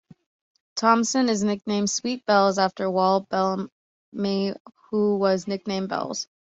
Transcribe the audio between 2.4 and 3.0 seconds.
after